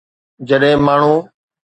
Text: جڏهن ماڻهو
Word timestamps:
جڏهن 0.47 0.79
ماڻهو 0.87 1.15